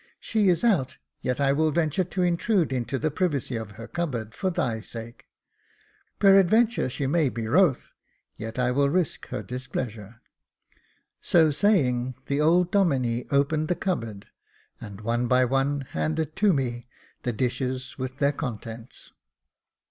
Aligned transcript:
She 0.19 0.49
is 0.49 0.63
out, 0.63 0.97
yet 1.19 1.39
I 1.39 1.51
will 1.53 1.69
venture 1.69 2.03
to 2.03 2.23
intrude 2.23 2.73
into 2.73 2.97
the 2.97 3.11
privacy 3.11 3.55
of 3.55 3.73
her 3.73 3.87
cupboard, 3.87 4.33
for 4.33 4.49
thy 4.49 4.81
sake. 4.81 5.27
Peradventure 6.17 6.89
she 6.89 7.05
may 7.05 7.29
be 7.29 7.47
wroth, 7.47 7.91
yet 8.35 8.57
will 8.57 8.85
I 8.85 8.87
risk 8.87 9.27
her 9.27 9.43
displeasure." 9.43 10.19
So 11.21 11.51
saying, 11.51 12.15
the 12.25 12.41
old 12.41 12.71
Domine 12.71 13.27
opened 13.29 13.67
the 13.67 13.75
cupboard, 13.75 14.25
and 14.79 15.01
one 15.01 15.27
by 15.27 15.45
one, 15.45 15.81
handed 15.81 16.35
to 16.37 16.51
me 16.51 16.87
the 17.21 17.31
dishes 17.31 17.99
with 17.99 18.17
their 18.17 18.33
contents. 18.33 19.13